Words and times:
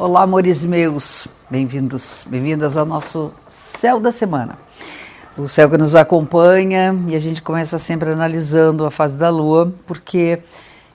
Olá, 0.00 0.22
amores 0.22 0.64
meus, 0.64 1.26
bem-vindos, 1.50 2.24
bem-vindas 2.30 2.76
ao 2.76 2.86
nosso 2.86 3.34
Céu 3.48 3.98
da 3.98 4.12
Semana. 4.12 4.56
O 5.36 5.48
céu 5.48 5.68
que 5.68 5.76
nos 5.76 5.96
acompanha 5.96 6.94
e 7.08 7.16
a 7.16 7.18
gente 7.18 7.42
começa 7.42 7.76
sempre 7.78 8.08
analisando 8.08 8.86
a 8.86 8.92
fase 8.92 9.16
da 9.16 9.28
Lua, 9.28 9.74
porque 9.88 10.38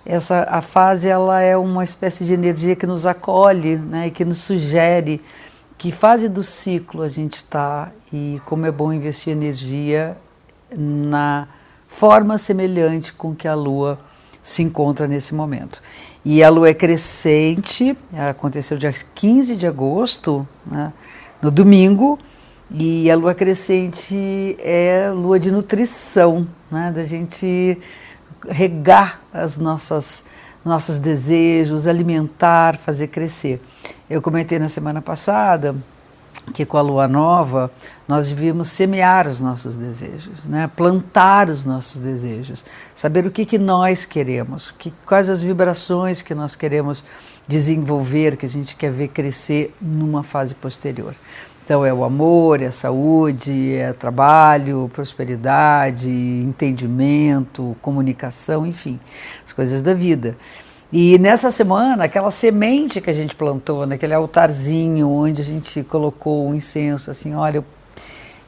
essa 0.06 0.48
a 0.50 0.62
fase 0.62 1.10
ela 1.10 1.42
é 1.42 1.58
uma 1.58 1.84
espécie 1.84 2.24
de 2.24 2.32
energia 2.32 2.78
que 2.78 2.88
nos 2.88 3.06
acolhe, 3.06 3.76
né, 3.76 4.08
e 4.08 4.12
que 4.12 4.24
nos 4.24 4.38
sugere 4.38 5.22
que 5.78 5.92
fase 5.92 6.30
do 6.30 6.42
ciclo 6.42 7.02
a 7.02 7.10
gente 7.10 7.34
está 7.34 7.92
e 8.10 8.42
como 8.46 8.66
é 8.66 8.72
bom 8.72 8.94
investir 8.94 9.34
energia 9.34 10.16
na 10.74 11.46
forma 11.90 12.38
semelhante 12.38 13.12
com 13.12 13.36
que 13.36 13.50
a 13.50 13.54
Lua 13.54 14.00
se 14.44 14.62
encontra 14.62 15.08
nesse 15.08 15.34
momento. 15.34 15.82
E 16.24 16.44
a 16.44 16.50
lua 16.50 16.70
é 16.70 16.74
crescente, 16.74 17.98
aconteceu 18.30 18.78
dia 18.78 18.94
15 19.16 19.56
de 19.56 19.66
agosto, 19.66 20.48
né, 20.66 20.92
no 21.42 21.50
domingo, 21.50 22.20
e 22.70 23.10
a 23.10 23.16
lua 23.16 23.34
crescente 23.34 24.56
é 24.60 25.10
lua 25.10 25.40
de 25.40 25.50
nutrição, 25.50 26.48
né, 26.70 26.92
da 26.92 27.06
gente 27.06 27.80
regar 28.48 29.22
as 29.34 29.58
nossas 29.58 30.26
nossos 30.66 30.98
desejos, 30.98 31.88
alimentar, 31.88 32.78
fazer 32.78 33.08
crescer. 33.08 33.62
Eu 34.10 34.22
comentei 34.22 34.58
na 34.58 34.70
semana 34.70 35.02
passada 35.02 35.76
que 36.52 36.66
com 36.66 36.78
a 36.78 36.82
lua 36.82 37.08
nova 37.08 37.72
nós 38.08 38.28
devíamos 38.28 38.68
semear 38.68 39.28
os 39.28 39.40
nossos 39.40 39.78
desejos, 39.78 40.44
né? 40.46 40.70
plantar 40.76 41.50
os 41.50 41.64
nossos 41.64 42.02
desejos, 42.02 42.66
saber 42.94 43.26
o 43.26 43.32
que, 43.32 43.46
que 43.46 43.58
nós 43.58 44.06
queremos, 44.06 44.74
que, 44.78 44.94
quais 45.06 45.30
as 45.30 45.42
vibrações 45.42 46.22
que 46.22 46.36
nós 46.36 46.56
queremos 46.56 47.06
desenvolver, 47.48 48.36
que 48.36 48.46
a 48.46 48.50
gente 48.50 48.76
quer 48.76 48.92
ver 48.92 49.10
crescer 49.10 49.74
numa 49.82 50.24
fase 50.24 50.54
posterior. 50.54 51.16
Então 51.64 51.86
é 51.86 51.94
o 51.94 52.04
amor, 52.04 52.62
é 52.62 52.66
a 52.66 52.72
saúde, 52.74 53.76
é 53.76 53.94
trabalho, 53.94 54.90
prosperidade, 54.92 56.10
entendimento, 56.10 57.78
comunicação, 57.82 58.68
enfim, 58.68 59.00
as 59.46 59.54
coisas 59.54 59.82
da 59.82 59.94
vida. 59.94 60.36
E 60.96 61.18
nessa 61.18 61.50
semana, 61.50 62.04
aquela 62.04 62.30
semente 62.30 63.02
que 63.02 63.10
a 63.10 63.14
gente 63.14 63.36
plantou, 63.36 63.88
naquele 63.88 64.14
altarzinho 64.14 65.10
onde 65.10 65.42
a 65.42 65.44
gente 65.44 65.82
colocou 65.82 66.48
o 66.48 66.54
incenso, 66.54 67.10
assim, 67.10 67.34
olha, 67.34 67.58
eu, 67.58 67.66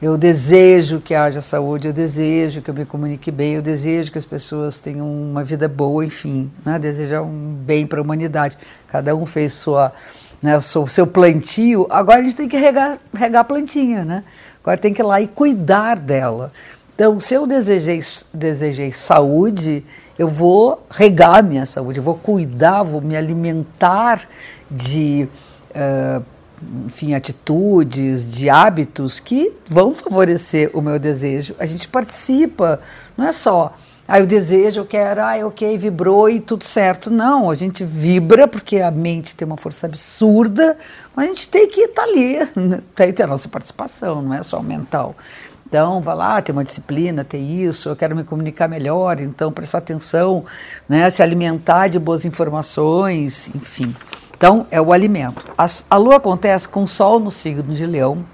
eu 0.00 0.16
desejo 0.16 1.00
que 1.00 1.12
haja 1.12 1.40
saúde, 1.40 1.88
eu 1.88 1.92
desejo 1.92 2.62
que 2.62 2.70
eu 2.70 2.74
me 2.74 2.84
comunique 2.84 3.32
bem, 3.32 3.54
eu 3.54 3.62
desejo 3.62 4.12
que 4.12 4.18
as 4.18 4.24
pessoas 4.24 4.78
tenham 4.78 5.10
uma 5.10 5.42
vida 5.42 5.66
boa, 5.66 6.04
enfim, 6.04 6.48
né? 6.64 6.78
desejar 6.78 7.20
um 7.20 7.52
bem 7.52 7.84
para 7.84 7.98
a 7.98 8.02
humanidade. 8.02 8.56
Cada 8.86 9.12
um 9.16 9.26
fez 9.26 9.52
sua, 9.52 9.92
né, 10.40 10.60
seu, 10.60 10.86
seu 10.86 11.04
plantio, 11.04 11.88
agora 11.90 12.20
a 12.20 12.22
gente 12.22 12.36
tem 12.36 12.46
que 12.46 12.56
regar, 12.56 12.96
regar 13.12 13.40
a 13.40 13.44
plantinha, 13.44 14.04
né? 14.04 14.22
Agora 14.62 14.78
tem 14.78 14.94
que 14.94 15.02
ir 15.02 15.04
lá 15.04 15.20
e 15.20 15.26
cuidar 15.26 15.98
dela. 15.98 16.52
Então, 16.94 17.18
se 17.18 17.34
eu 17.34 17.44
desejei, 17.44 18.00
desejei 18.32 18.92
saúde, 18.92 19.84
eu 20.18 20.28
vou 20.28 20.84
regar 20.90 21.42
minha 21.42 21.66
saúde, 21.66 21.98
eu 21.98 22.02
vou 22.02 22.14
cuidar, 22.14 22.82
vou 22.82 23.00
me 23.00 23.16
alimentar 23.16 24.28
de, 24.70 25.28
uh, 25.70 26.24
enfim, 26.86 27.14
atitudes, 27.14 28.30
de 28.30 28.48
hábitos 28.48 29.20
que 29.20 29.52
vão 29.68 29.94
favorecer 29.94 30.70
o 30.74 30.80
meu 30.80 30.98
desejo. 30.98 31.54
A 31.58 31.66
gente 31.66 31.88
participa, 31.88 32.80
não 33.16 33.26
é 33.26 33.32
só 33.32 33.74
Aí 34.08 34.22
o 34.22 34.26
desejo, 34.26 34.82
eu 34.82 34.86
quero, 34.86 35.20
ah, 35.20 35.34
ok, 35.46 35.76
vibrou 35.76 36.30
e 36.30 36.38
tudo 36.38 36.62
certo. 36.62 37.10
Não, 37.10 37.50
a 37.50 37.56
gente 37.56 37.84
vibra 37.84 38.46
porque 38.46 38.78
a 38.78 38.90
mente 38.90 39.34
tem 39.34 39.44
uma 39.44 39.56
força 39.56 39.86
absurda, 39.86 40.78
mas 41.14 41.24
a 41.24 41.28
gente 41.28 41.48
tem 41.48 41.66
que 41.66 41.80
estar 41.80 42.02
tá 42.02 42.08
ali, 42.08 42.38
tem 42.94 43.08
que 43.08 43.14
ter 43.14 43.24
a 43.24 43.26
nossa 43.26 43.48
participação, 43.48 44.22
não 44.22 44.32
é 44.32 44.44
só 44.44 44.62
mental. 44.62 45.16
Então, 45.68 46.00
vá 46.00 46.14
lá, 46.14 46.40
tem 46.40 46.52
uma 46.52 46.62
disciplina, 46.62 47.24
tem 47.24 47.60
isso, 47.60 47.88
eu 47.88 47.96
quero 47.96 48.14
me 48.14 48.22
comunicar 48.22 48.68
melhor, 48.68 49.20
então 49.20 49.50
prestar 49.50 49.78
atenção, 49.78 50.44
né, 50.88 51.10
se 51.10 51.24
alimentar 51.24 51.88
de 51.88 51.98
boas 51.98 52.24
informações, 52.24 53.50
enfim. 53.52 53.92
Então, 54.36 54.64
é 54.70 54.80
o 54.80 54.92
alimento. 54.92 55.44
A, 55.58 55.66
a 55.90 55.96
lua 55.96 56.16
acontece 56.16 56.68
com 56.68 56.84
o 56.84 56.88
sol 56.88 57.18
no 57.18 57.32
signo 57.32 57.74
de 57.74 57.84
leão, 57.84 58.24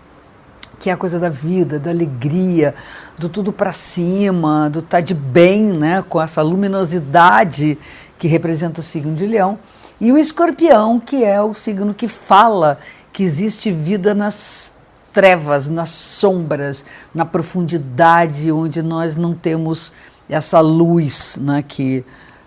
que 0.78 0.90
é 0.90 0.92
a 0.92 0.96
coisa 0.96 1.18
da 1.18 1.30
vida, 1.30 1.78
da 1.78 1.90
alegria, 1.90 2.74
do 3.16 3.30
tudo 3.30 3.50
para 3.50 3.72
cima, 3.72 4.68
do 4.68 4.80
estar 4.80 4.98
tá 4.98 5.00
de 5.00 5.14
bem, 5.14 5.62
né, 5.72 6.04
com 6.06 6.20
essa 6.20 6.42
luminosidade 6.42 7.78
que 8.18 8.28
representa 8.28 8.80
o 8.80 8.84
signo 8.84 9.14
de 9.14 9.26
leão. 9.26 9.58
E 9.98 10.12
o 10.12 10.18
escorpião, 10.18 11.00
que 11.00 11.24
é 11.24 11.40
o 11.40 11.54
signo 11.54 11.94
que 11.94 12.08
fala 12.08 12.78
que 13.10 13.22
existe 13.22 13.70
vida 13.72 14.14
nas 14.14 14.74
trevas, 15.12 15.68
nas 15.68 15.90
sombras, 15.90 16.84
na 17.14 17.24
profundidade 17.24 18.50
onde 18.50 18.82
nós 18.82 19.16
não 19.16 19.34
temos 19.34 19.92
essa 20.28 20.60
luz 20.60 21.38
né, 21.40 21.62
que 21.66 22.04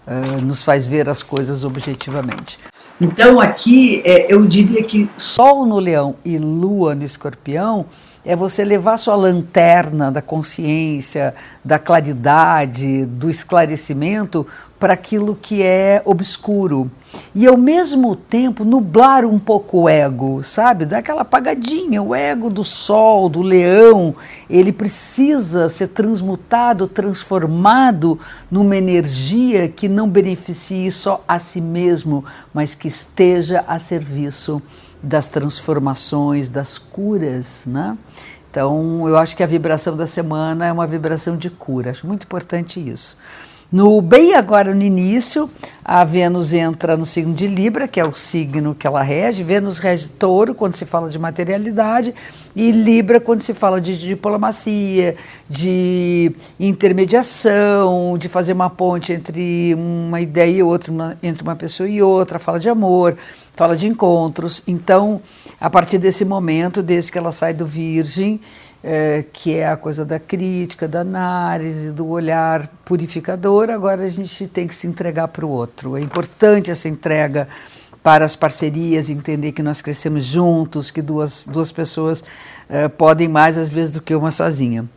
uh, 0.07 0.41
nos 0.43 0.63
faz 0.63 0.87
ver 0.87 1.07
as 1.07 1.21
coisas 1.21 1.63
objetivamente. 1.63 2.59
Então, 2.99 3.39
aqui 3.39 4.01
é, 4.05 4.33
eu 4.33 4.45
diria 4.45 4.81
que 4.83 5.09
Sol 5.17 5.65
no 5.65 5.77
Leão 5.79 6.15
e 6.23 6.37
Lua 6.37 6.95
no 6.95 7.03
Escorpião 7.03 7.85
é 8.25 8.35
você 8.35 8.65
levar 8.65 8.97
sua 8.97 9.15
lanterna 9.15 10.11
da 10.11 10.21
consciência, 10.21 11.35
da 11.63 11.77
claridade, 11.77 13.05
do 13.05 13.29
esclarecimento 13.29 14.47
para 14.79 14.93
aquilo 14.93 15.37
que 15.39 15.61
é 15.61 16.01
obscuro. 16.03 16.91
E 17.33 17.47
ao 17.47 17.55
mesmo 17.55 18.15
tempo 18.15 18.65
nublar 18.65 19.25
um 19.25 19.39
pouco 19.39 19.83
o 19.83 19.89
ego, 19.89 20.43
sabe? 20.43 20.85
Dar 20.85 20.97
aquela 20.97 21.21
apagadinha. 21.21 22.01
O 22.01 22.13
ego 22.13 22.49
do 22.49 22.63
sol, 22.63 23.29
do 23.29 23.41
leão, 23.41 24.15
ele 24.49 24.71
precisa 24.71 25.69
ser 25.69 25.87
transmutado, 25.89 26.87
transformado 26.87 28.19
numa 28.51 28.75
energia 28.75 29.69
que 29.69 29.87
não 29.87 30.09
beneficie 30.09 30.91
só 30.91 31.23
a 31.27 31.39
si 31.39 31.61
mesmo, 31.61 32.25
mas 32.53 32.75
que 32.75 32.87
esteja 32.87 33.63
a 33.67 33.79
serviço 33.79 34.61
das 35.05 35.27
transformações, 35.27 36.49
das 36.49 36.77
curas, 36.77 37.65
né? 37.67 37.97
Então, 38.49 39.07
eu 39.07 39.17
acho 39.17 39.35
que 39.35 39.43
a 39.43 39.45
vibração 39.45 39.95
da 39.95 40.07
semana 40.07 40.65
é 40.65 40.71
uma 40.71 40.87
vibração 40.87 41.37
de 41.37 41.49
cura. 41.49 41.91
Acho 41.91 42.07
muito 42.07 42.23
importante 42.23 42.79
isso. 42.79 43.15
No 43.75 44.01
bem 44.01 44.33
agora 44.35 44.73
no 44.73 44.81
início, 44.81 45.49
a 45.83 46.05
Vênus 46.05 46.53
entra 46.53 46.95
no 46.95 47.05
signo 47.05 47.33
de 47.33 47.45
Libra, 47.45 47.89
que 47.89 47.99
é 47.99 48.05
o 48.05 48.13
signo 48.13 48.73
que 48.73 48.87
ela 48.87 49.03
rege. 49.03 49.43
Vênus 49.43 49.79
rege 49.79 50.07
touro 50.07 50.55
quando 50.55 50.71
se 50.75 50.85
fala 50.85 51.09
de 51.09 51.19
materialidade 51.19 52.15
e 52.55 52.71
Libra 52.71 53.19
quando 53.19 53.41
se 53.41 53.53
fala 53.53 53.81
de, 53.81 53.99
diplomacia, 53.99 55.17
de 55.49 56.31
intermediação, 56.57 58.17
de 58.17 58.29
fazer 58.29 58.53
uma 58.53 58.69
ponte 58.69 59.11
entre 59.11 59.75
uma 59.75 60.21
ideia 60.21 60.59
e 60.59 60.63
outra, 60.63 60.89
uma, 60.89 61.17
entre 61.21 61.43
uma 61.43 61.57
pessoa 61.57 61.89
e 61.89 62.01
outra, 62.01 62.39
fala 62.39 62.57
de 62.57 62.69
amor, 62.69 63.17
fala 63.55 63.75
de 63.75 63.89
encontros. 63.89 64.63
Então, 64.65 65.21
a 65.59 65.69
partir 65.69 65.97
desse 65.97 66.23
momento, 66.23 66.81
desde 66.81 67.11
que 67.11 67.17
ela 67.17 67.33
sai 67.33 67.53
do 67.53 67.65
Virgem, 67.65 68.39
é, 68.87 69.25
que 69.33 69.55
é 69.55 69.67
a 69.67 69.75
coisa 69.75 70.05
da 70.05 70.19
crítica, 70.19 70.87
da 70.87 70.99
análise, 70.99 71.91
do 71.91 72.07
olhar 72.07 72.67
purificador, 72.85 73.71
agora 73.71 74.03
a 74.03 74.09
gente 74.09 74.47
tem 74.47 74.67
que 74.67 74.75
se 74.75 74.85
entregar 74.85 75.27
para 75.29 75.43
o 75.43 75.49
outro. 75.49 75.97
É 75.97 76.01
importante 76.01 76.69
essa 76.69 76.87
entrega 76.87 77.47
para 78.03 78.23
as 78.23 78.35
parcerias, 78.35 79.09
entender 79.09 79.53
que 79.53 79.63
nós 79.63 79.81
crescemos 79.81 80.23
juntos, 80.23 80.91
que 80.91 81.01
duas, 81.01 81.45
duas 81.45 81.71
pessoas 81.71 82.23
é, 82.69 82.87
podem 82.87 83.27
mais 83.27 83.57
às 83.57 83.67
vezes 83.67 83.95
do 83.95 84.01
que 84.01 84.13
uma 84.13 84.29
sozinha 84.29 84.87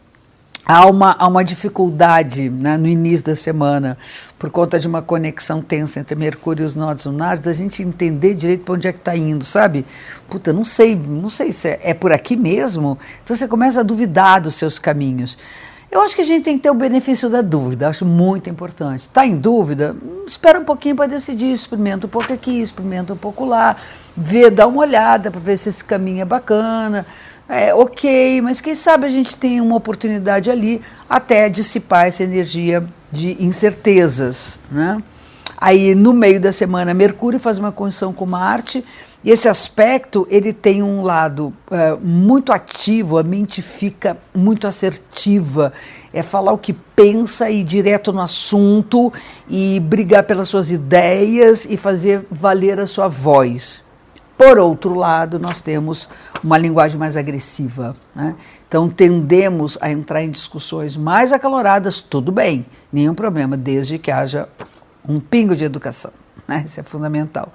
há 0.69 0.85
uma, 0.85 1.17
há 1.19 1.27
uma 1.27 1.43
dificuldade 1.43 2.51
né, 2.51 2.77
no 2.77 2.87
início 2.87 3.25
da 3.25 3.35
semana, 3.35 3.97
por 4.39 4.51
conta 4.51 4.79
de 4.79 4.87
uma 4.87 5.01
conexão 5.01 5.63
tensa 5.63 5.99
entre 5.99 6.15
Mercúrio 6.15 6.63
e 6.63 6.67
os 6.67 6.77
nodos 6.77 7.07
lunares, 7.07 7.43
da 7.43 7.55
gente 7.55 7.83
entender 7.83 8.35
direito 8.35 8.65
para 8.65 8.75
onde 8.75 8.87
é 8.87 8.93
que 8.93 8.99
está 8.99 9.17
indo, 9.17 9.47
sabe? 9.47 9.87
Puta, 10.29 10.53
não 10.53 10.67
sei, 10.67 10.95
não 10.95 11.31
sei 11.31 11.53
se 11.53 11.69
é, 11.69 11.81
é 11.85 11.95
por 11.95 12.13
aqui 12.13 12.37
mesmo. 12.37 12.99
Então 13.25 13.35
você 13.35 13.49
começa 13.49 13.81
a 13.81 13.83
duvidar 13.83 14.43
dos 14.43 14.57
seus 14.57 14.79
caminhos. 14.79 15.39
Eu 15.91 16.03
acho 16.03 16.15
que 16.15 16.21
a 16.21 16.25
gente 16.25 16.45
tem 16.45 16.59
que 16.59 16.65
ter 16.65 16.71
o 16.71 16.75
benefício 16.75 17.31
da 17.31 17.41
dúvida, 17.41 17.89
acho 17.89 18.05
muito 18.05 18.51
importante. 18.51 19.01
Está 19.01 19.25
em 19.25 19.35
dúvida? 19.35 19.97
Espera 20.27 20.61
um 20.61 20.65
pouquinho 20.65 20.95
para 20.95 21.07
decidir, 21.07 21.51
experimenta 21.51 22.07
um 22.07 22.11
pouco 22.11 22.31
aqui, 22.31 22.61
experimenta 22.61 23.15
um 23.15 23.17
pouco 23.17 23.47
lá, 23.47 23.75
vê, 24.15 24.51
dá 24.51 24.67
uma 24.67 24.83
olhada 24.83 25.31
para 25.31 25.41
ver 25.41 25.57
se 25.57 25.71
esse 25.71 25.83
caminho 25.83 26.21
é 26.21 26.27
bacana 26.27 27.07
é, 27.49 27.75
ok, 27.75 28.43
mas 28.43 28.61
quem 28.61 28.75
sabe 28.75 29.07
a 29.07 29.09
gente 29.09 29.37
tem 29.37 29.61
uma 29.61 29.77
oportunidade 29.77 30.51
ali 30.51 30.83
até 31.09 31.49
dissipar 31.49 32.07
essa 32.07 32.23
energia 32.23 32.85
de 33.11 33.43
incertezas. 33.43 34.61
Né? 34.71 35.03
Aí 35.57 35.95
no 35.95 36.13
meio 36.13 36.39
da 36.39 36.53
semana, 36.53 36.93
Mercúrio 36.93 37.41
faz 37.41 37.59
uma 37.59 37.73
conjunção 37.73 38.13
com 38.13 38.27
Marte, 38.27 38.85
e 39.25 39.31
esse 39.31 39.49
aspecto 39.49 40.29
ele 40.31 40.53
tem 40.53 40.83
um 40.83 41.03
lado 41.03 41.53
é, 41.71 41.97
muito 42.01 42.53
ativo, 42.53 43.19
a 43.19 43.23
mente 43.23 43.61
fica 43.61 44.17
muito 44.33 44.67
assertiva, 44.67 45.73
é 46.13 46.23
falar 46.23 46.53
o 46.53 46.59
que 46.59 46.73
pensa 46.73 47.51
e 47.51 47.61
ir 47.61 47.65
direto 47.65 48.13
no 48.13 48.21
assunto 48.21 49.13
e 49.49 49.81
brigar 49.81 50.23
pelas 50.25 50.49
suas 50.49 50.71
ideias 50.71 51.67
e 51.69 51.77
fazer 51.77 52.25
valer 52.31 52.79
a 52.79 52.87
sua 52.87 53.09
voz. 53.09 53.83
Por 54.39 54.57
outro 54.57 54.95
lado, 54.95 55.37
nós 55.37 55.61
temos 55.61 56.09
uma 56.43 56.59
linguagem 56.59 56.99
mais 56.99 57.17
agressiva. 57.17 57.97
Né? 58.15 58.35
Então, 58.67 58.89
tendemos 58.89 59.79
a 59.81 59.91
entrar 59.91 60.23
em 60.23 60.31
discussões 60.31 60.97
mais 60.97 61.33
acaloradas, 61.33 62.01
tudo 62.01 62.31
bem, 62.31 62.67
nenhum 62.93 63.15
problema, 63.15 63.57
desde 63.57 63.99
que 63.99 64.11
haja 64.11 64.49
um 65.09 65.19
pingo 65.19 65.57
de 65.57 65.65
educação. 65.65 66.13
Né? 66.47 66.65
Isso 66.67 66.81
é 66.81 66.83
fundamental. 66.83 67.53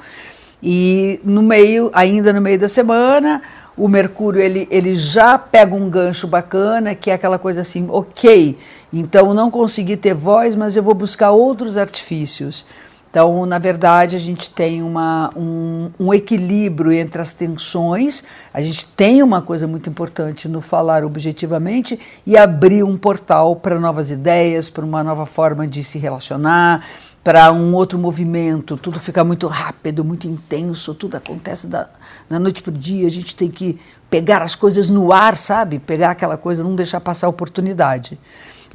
E 0.62 1.20
no 1.24 1.42
meio, 1.42 1.92
ainda 1.94 2.32
no 2.32 2.42
meio 2.42 2.58
da 2.58 2.70
semana, 2.70 3.42
o 3.76 3.88
Mercúrio 3.88 4.42
ele, 4.42 4.68
ele 4.72 4.96
já 4.96 5.38
pega 5.38 5.76
um 5.76 5.90
gancho 5.90 6.28
bacana, 6.28 6.96
que 6.96 7.12
é 7.12 7.14
aquela 7.14 7.38
coisa 7.38 7.62
assim, 7.62 7.88
ok, 7.90 8.58
então 8.92 9.34
não 9.34 9.52
consegui 9.52 9.98
ter 9.98 10.14
voz, 10.14 10.56
mas 10.56 10.78
eu 10.78 10.84
vou 10.84 10.94
buscar 10.94 11.32
outros 11.32 11.76
artifícios. 11.76 12.66
Então, 13.14 13.46
na 13.46 13.60
verdade, 13.60 14.16
a 14.16 14.20
gente 14.20 14.50
tem 14.50 14.82
uma, 14.82 15.30
um, 15.36 15.92
um, 16.00 16.12
equilíbrio 16.12 16.92
entre 16.92 17.22
as 17.22 17.32
tensões, 17.32 18.24
a 18.52 18.60
gente 18.60 18.88
tem 18.88 19.22
uma 19.22 19.40
coisa 19.40 19.68
muito 19.68 19.88
importante 19.88 20.50
no 20.50 20.60
falar 20.60 21.06
objetivamente 21.06 22.00
e 22.26 22.36
abrir 22.36 22.82
um 22.82 22.98
portal 22.98 23.56
para 23.56 23.80
novas 23.80 24.10
ideias, 24.10 24.68
para 24.68 24.84
uma 24.84 25.04
nova 25.04 25.28
forma 25.28 25.68
de 25.68 25.84
se 25.84 26.00
relacionar, 26.00 26.88
para 27.24 27.52
um 27.52 27.76
outro 27.76 28.00
movimento. 28.00 28.76
Tudo 28.78 29.00
fica 29.00 29.24
muito 29.24 29.46
rápido, 29.46 30.04
muito 30.04 30.28
intenso, 30.28 30.96
tudo 30.96 31.16
acontece 31.16 31.68
da, 31.68 31.90
da 32.28 32.40
noite 32.40 32.64
para 32.64 32.74
o 32.74 32.76
dia. 32.76 33.06
A 33.06 33.12
gente 33.12 33.36
tem 33.36 33.52
que 33.52 33.80
pegar 34.10 34.42
as 34.42 34.56
coisas 34.56 34.90
no 34.90 35.14
ar, 35.14 35.38
sabe? 35.38 35.78
Pegar 35.78 36.10
aquela 36.10 36.36
coisa, 36.36 36.64
não 36.64 36.74
deixar 36.74 37.00
passar 37.00 37.28
a 37.28 37.30
oportunidade. 37.30 38.18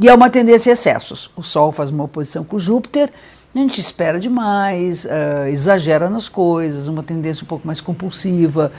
E 0.01 0.09
é 0.09 0.15
uma 0.15 0.31
tendência 0.31 0.71
a 0.71 0.75
excessos. 0.75 1.29
O 1.35 1.43
Sol 1.43 1.73
faz 1.73 1.91
uma 1.91 2.05
oposição 2.05 2.45
com 2.45 2.57
Júpiter 2.57 3.11
a 3.55 3.59
gente 3.59 3.81
espera 3.81 4.21
demais, 4.21 5.05
uh, 5.05 5.49
exagera 5.49 6.09
nas 6.09 6.29
coisas, 6.29 6.87
uma 6.87 7.03
tendência 7.03 7.45
um 7.45 7.47
pouco 7.47 7.67
mais 7.67 7.81
compulsiva, 7.81 8.71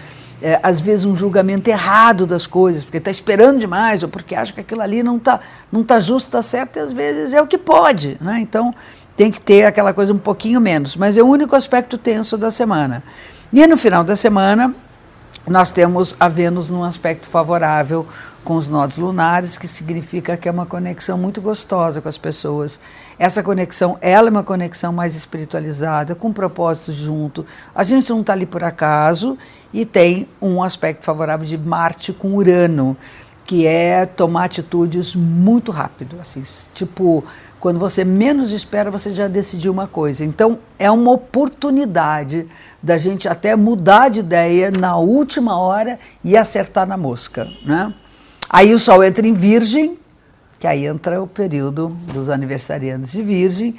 é, 0.42 0.60
às 0.64 0.80
vezes 0.80 1.06
um 1.06 1.16
julgamento 1.16 1.70
errado 1.70 2.26
das 2.26 2.48
coisas, 2.48 2.84
porque 2.84 2.98
está 2.98 3.12
esperando 3.12 3.60
demais, 3.60 4.04
ou 4.04 4.10
porque 4.10 4.36
acha 4.36 4.54
que 4.54 4.62
aquilo 4.62 4.82
ali 4.82 5.04
não 5.04 5.18
está 5.18 5.40
não 5.72 5.84
tá 5.84 6.00
justo, 6.00 6.28
está 6.28 6.42
certo, 6.42 6.78
e 6.78 6.80
às 6.80 6.94
vezes 6.94 7.34
é 7.34 7.42
o 7.42 7.48
que 7.48 7.58
pode. 7.58 8.18
Né? 8.22 8.40
Então 8.40 8.74
tem 9.16 9.30
que 9.32 9.42
ter 9.42 9.66
aquela 9.66 9.94
coisa 9.94 10.14
um 10.14 10.18
pouquinho 10.18 10.62
menos, 10.62 10.96
mas 10.96 11.18
é 11.18 11.22
o 11.22 11.26
único 11.26 11.56
aspecto 11.56 11.98
tenso 11.98 12.38
da 12.38 12.50
semana. 12.50 13.04
E 13.52 13.66
no 13.68 13.76
final 13.76 14.04
da 14.04 14.16
semana, 14.16 14.74
nós 15.50 15.72
temos 15.72 16.16
a 16.20 16.30
Vênus 16.30 16.70
num 16.70 16.84
aspecto 16.84 17.28
favorável 17.28 18.06
com 18.44 18.56
os 18.56 18.68
nodos 18.68 18.98
lunares, 18.98 19.58
que 19.58 19.68
significa 19.68 20.38
que 20.38 20.48
é 20.48 20.52
uma 20.52 20.66
conexão 20.66 21.18
muito 21.18 21.42
gostosa 21.42 22.02
com 22.02 22.08
as 22.08 22.18
pessoas. 22.18 22.80
Essa 23.18 23.42
conexão, 23.42 23.98
ela 24.00 24.30
é 24.30 24.32
uma 24.32 24.44
conexão 24.44 24.94
mais 24.94 25.16
espiritualizada, 25.16 26.16
com 26.16 26.32
propósitos 26.32 26.96
junto. 26.96 27.46
A 27.74 27.84
gente 27.84 28.10
não 28.12 28.22
está 28.22 28.34
ali 28.34 28.46
por 28.46 28.64
acaso 28.64 29.38
e 29.74 29.86
tem 29.86 30.28
um 30.42 30.64
aspecto 30.64 31.04
favorável 31.04 31.46
de 31.46 31.58
Marte 31.58 32.14
com 32.14 32.36
Urano, 32.36 32.96
que 33.50 33.66
é 33.66 34.06
tomar 34.06 34.44
atitudes 34.44 35.16
muito 35.16 35.72
rápido, 35.72 36.18
assim, 36.22 36.44
tipo 36.72 37.24
quando 37.60 37.80
você 37.80 38.04
menos 38.04 38.52
espera, 38.52 38.92
você 38.92 39.12
já 39.12 39.28
decidiu 39.28 39.72
uma 39.72 39.88
coisa. 39.88 40.24
Então, 40.24 40.60
é 40.78 40.90
uma 40.92 41.10
oportunidade 41.10 42.48
da 42.82 42.96
gente 42.96 43.28
até 43.28 43.56
mudar 43.56 44.10
de 44.10 44.20
ideia 44.20 44.70
na 44.70 44.98
última 44.98 45.58
hora 45.58 45.98
e 46.24 46.38
acertar 46.38 46.86
na 46.88 46.96
mosca, 46.96 47.48
né? 47.66 47.92
Aí 48.48 48.72
o 48.72 48.78
Sol 48.78 49.04
entra 49.04 49.28
em 49.28 49.34
Virgem, 49.34 49.98
que 50.60 50.68
aí 50.68 50.86
entra 50.86 51.20
o 51.20 51.26
período 51.26 51.88
dos 52.14 52.30
aniversariantes 52.30 53.12
de 53.12 53.24
Virgem, 53.24 53.76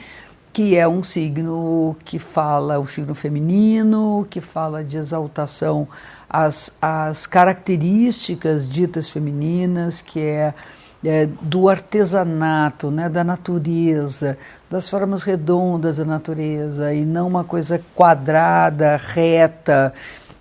que 0.52 0.76
é 0.76 0.86
um 0.86 1.02
signo 1.02 1.96
que 2.04 2.18
fala, 2.18 2.78
o 2.78 2.86
signo 2.86 3.14
feminino, 3.14 4.26
que 4.28 4.40
fala 4.40 4.82
de 4.82 4.96
exaltação 4.96 5.86
às, 6.28 6.76
às 6.80 7.26
características 7.26 8.68
ditas 8.68 9.08
femininas, 9.08 10.02
que 10.02 10.20
é, 10.20 10.54
é, 11.04 11.26
do 11.42 11.68
artesanato, 11.68 12.90
né, 12.90 13.08
da 13.08 13.22
natureza, 13.22 14.36
das 14.68 14.88
formas 14.88 15.22
redondas 15.22 15.98
da 15.98 16.04
natureza, 16.04 16.92
e 16.92 17.04
não 17.04 17.28
uma 17.28 17.44
coisa 17.44 17.80
quadrada, 17.94 18.96
reta, 18.96 19.92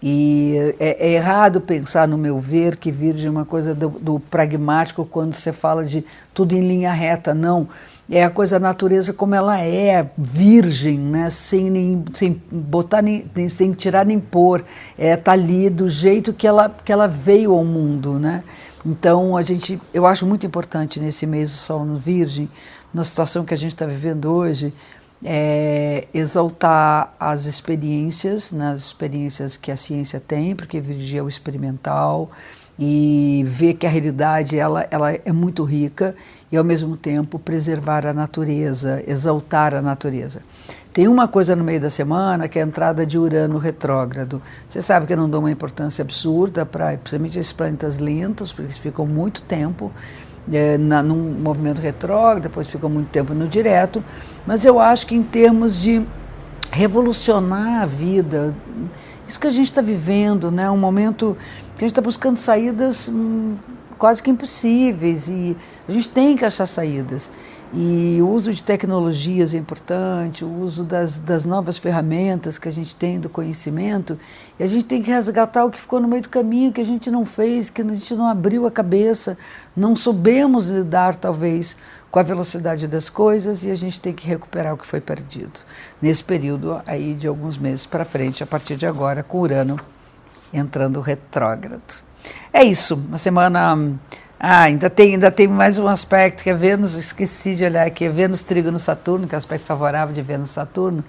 e 0.02 0.76
é, 0.80 1.08
é, 1.08 1.14
errado 1.14 1.60
pensar, 1.60 2.08
no 2.08 2.18
meu 2.18 2.40
ver, 2.40 2.78
que 2.78 2.92
Virgem 2.92 3.28
é 3.28 3.30
uma 3.30 3.46
coisa 3.46 3.76
do, 3.76 3.90
do, 3.90 4.20
pragmático 4.20 5.06
quando 5.06 5.34
você 5.34 5.52
fala 5.52 5.84
de 5.84 6.06
tudo 6.34 6.54
em 6.54 6.62
linha 6.62 6.92
reta. 6.92 7.34
Não. 7.34 7.68
É 8.12 8.24
a 8.24 8.30
coisa 8.30 8.60
da 8.60 8.68
natureza 8.68 9.14
como 9.14 9.36
ela 9.36 9.60
é, 9.60 10.10
virgem, 10.18 10.98
né? 10.98 11.30
sem, 11.30 11.70
nem, 11.70 12.04
sem 12.16 12.42
botar 12.52 13.04
nem, 13.04 13.30
sem 13.48 13.72
tirar 13.74 14.04
nem 14.06 14.20
pôr. 14.20 14.66
É, 14.98 15.16
tá 15.16 15.34
ali 15.34 15.70
do 15.70 15.88
jeito 15.88 16.34
que 16.34 16.48
ela, 16.48 16.70
que 16.84 16.92
ela 16.92 17.08
veio 17.08 17.52
ao 17.52 17.64
mundo. 17.64 18.18
Né? 18.18 18.44
Então, 18.84 19.38
a 19.38 19.44
gente, 19.44 19.80
eu 19.94 20.08
acho 20.08 20.26
muito 20.26 20.46
importante 20.46 21.00
nesse 21.00 21.28
mês 21.28 21.52
do 21.52 21.58
Sol 21.58 21.86
no 21.86 21.98
Virgem, 21.98 22.50
na 22.92 23.04
situação 23.04 23.46
que 23.46 23.54
a 23.54 23.58
gente 23.58 23.76
está 23.76 23.86
vivendo 23.86 24.32
hoje, 24.32 24.74
é, 25.24 26.08
exaltar 26.14 27.14
as 27.20 27.46
experiências, 27.46 28.52
nas 28.52 28.72
né, 28.72 28.76
experiências 28.76 29.58
que 29.58 29.72
a 29.72 29.78
ciência 29.78 30.20
tem, 30.20 30.56
porque 30.56 30.80
Virgínia 30.80 31.20
é 31.20 31.24
o 31.24 31.28
experimental, 31.28 32.32
e 32.80 33.44
ver 33.46 33.74
que 33.74 33.86
a 33.86 33.90
realidade 33.90 34.58
ela, 34.58 34.88
ela 34.90 35.12
é 35.12 35.32
muito 35.34 35.66
rica 35.66 36.16
e 36.50 36.56
ao 36.56 36.64
mesmo 36.64 36.96
tempo 36.96 37.38
preservar 37.38 38.06
a 38.06 38.14
natureza, 38.14 39.04
exaltar 39.06 39.74
a 39.74 39.82
natureza. 39.82 40.42
Tem 40.94 41.06
uma 41.06 41.28
coisa 41.28 41.58
no 41.58 41.64
meio 41.64 41.82
da 41.82 41.90
semana 41.90 42.48
que 42.48 42.58
é 42.58 42.64
a 42.64 42.66
entrada 42.66 43.06
de 43.06 43.18
Urano 43.18 43.58
retrógrado. 43.58 44.42
Você 44.68 44.82
sabe 44.82 45.06
que 45.06 45.14
eu 45.14 45.18
não 45.18 45.30
dou 45.30 45.42
uma 45.42 45.52
importância 45.52 46.02
absurda 46.02 46.66
para, 46.66 46.98
principalmente 46.98 47.38
esses 47.38 47.52
planetas 47.52 47.98
lentos, 47.98 48.54
porque 48.54 48.68
eles 48.68 48.78
ficam 48.78 49.06
muito 49.06 49.42
tempo 49.42 49.92
é, 50.52 50.78
na, 50.78 51.04
num 51.04 51.34
movimento 51.34 51.82
retrógrado, 51.82 52.44
depois 52.44 52.68
ficam 52.68 52.90
muito 52.90 53.10
tempo 53.10 53.34
no 53.34 53.46
direto, 53.48 54.02
mas 54.48 54.64
eu 54.64 54.80
acho 54.80 55.06
que 55.06 55.16
em 55.16 55.24
termos 55.24 55.82
de 55.82 56.02
revolucionar 56.72 57.82
a 57.82 57.86
vida, 57.86 58.56
isso 59.30 59.40
que 59.40 59.48
a 59.48 59.52
gente 59.52 59.68
está 59.68 59.82
vivendo, 59.82 60.50
né, 60.50 60.70
um 60.70 60.78
momento 60.78 61.38
que 61.78 61.86
a 61.86 61.88
gente 61.88 61.92
está 61.92 62.02
buscando 62.02 62.38
saídas 62.38 63.08
hum, 63.08 63.56
quase 63.98 64.24
que 64.24 64.32
impossíveis 64.32 65.28
e 65.28 65.56
a 65.88 65.92
gente 65.92 66.10
tem 66.10 66.36
que 66.36 66.44
achar 66.44 66.66
saídas. 66.66 67.32
E 67.72 68.18
o 68.20 68.28
uso 68.28 68.52
de 68.52 68.64
tecnologias 68.64 69.54
é 69.54 69.58
importante, 69.58 70.44
o 70.44 70.52
uso 70.62 70.84
das, 70.84 71.20
das 71.20 71.46
novas 71.46 71.78
ferramentas 71.78 72.58
que 72.58 72.68
a 72.68 72.72
gente 72.72 72.96
tem 72.96 73.20
do 73.20 73.30
conhecimento, 73.30 74.18
e 74.60 74.64
a 74.64 74.68
gente 74.68 74.86
tem 74.86 75.04
que 75.04 75.12
resgatar 75.12 75.66
o 75.66 75.70
que 75.70 75.80
ficou 75.80 76.00
no 76.00 76.08
meio 76.08 76.24
do 76.24 76.30
caminho, 76.30 76.72
que 76.72 76.82
a 76.82 76.86
gente 76.86 77.12
não 77.12 77.24
fez, 77.28 77.70
que 77.70 77.84
a 77.84 77.86
gente 77.86 78.16
não 78.16 78.28
abriu 78.28 78.66
a 78.66 78.72
cabeça, 78.72 79.38
não 79.76 79.96
soubemos 79.96 80.68
lidar, 80.68 81.16
talvez, 81.16 81.78
com 82.10 82.18
a 82.18 82.24
velocidade 82.24 82.88
das 82.88 83.08
coisas, 83.08 83.64
e 83.64 83.70
a 83.70 83.76
gente 83.76 84.02
tem 84.02 84.14
que 84.14 84.26
recuperar 84.26 84.74
o 84.74 84.78
que 84.78 84.88
foi 84.88 85.00
perdido. 85.00 85.60
Nesse 86.02 86.24
período 86.24 86.82
aí 86.88 87.14
de 87.14 87.28
alguns 87.28 87.56
meses 87.56 87.86
para 87.86 88.04
frente, 88.04 88.42
a 88.42 88.48
partir 88.48 88.78
de 88.78 88.88
agora, 88.88 89.22
com 89.22 89.42
Urano 89.42 89.80
entrando 90.52 91.02
retrógrado. 91.02 92.10
É 92.52 92.64
isso, 92.64 92.96
uma 92.96 93.20
semana 93.20 93.78
ah, 94.42 94.62
ainda 94.62 94.90
tem, 94.90 95.14
ainda 95.14 95.30
tem 95.30 95.50
mais 95.50 95.78
um 95.78 95.86
aspecto 95.86 96.44
que 96.44 96.50
é 96.50 96.54
Vênus, 96.54 96.94
esqueci 96.94 97.56
de 97.56 97.66
olhar 97.66 97.86
aqui, 97.86 98.06
é 98.06 98.10
Vênus 98.10 98.46
no 98.72 98.80
Saturno, 98.80 99.28
que 99.28 99.36
é 99.36 99.38
o 99.38 99.38
aspecto 99.38 99.66
favorável 99.66 100.16
de 100.16 100.22
Vênus 100.22 100.52
Saturno, 100.52 101.04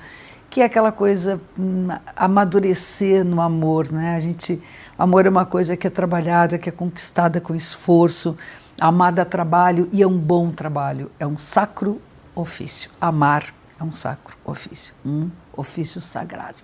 que 0.50 0.60
é 0.60 0.64
aquela 0.64 0.90
coisa 0.90 1.40
hum, 1.56 1.86
amadurecer 2.16 3.24
no 3.24 3.40
amor, 3.40 3.92
né? 3.92 4.16
A 4.16 4.20
gente, 4.20 4.60
amor 4.98 5.26
é 5.26 5.28
uma 5.28 5.46
coisa 5.46 5.76
que 5.76 5.86
é 5.86 5.90
trabalhada, 5.90 6.58
que 6.58 6.68
é 6.68 6.72
conquistada 6.72 7.40
com 7.40 7.54
esforço, 7.54 8.36
amada 8.80 9.24
trabalho 9.24 9.88
e 9.92 10.02
é 10.02 10.06
um 10.08 10.18
bom 10.18 10.50
trabalho, 10.50 11.08
é 11.20 11.24
um 11.24 11.38
sacro 11.38 12.02
ofício. 12.34 12.90
Amar 13.00 13.54
é 13.78 13.84
um 13.84 13.92
sacro 13.92 14.36
ofício, 14.44 14.92
um 15.06 15.30
ofício 15.56 16.00
sagrado. 16.00 16.58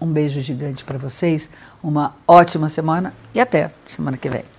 Um 0.00 0.08
beijo 0.08 0.40
gigante 0.40 0.84
para 0.84 0.98
vocês, 0.98 1.48
uma 1.80 2.16
ótima 2.26 2.68
semana 2.68 3.14
e 3.32 3.40
até 3.40 3.70
semana 3.86 4.16
que 4.16 4.28
vem. 4.28 4.51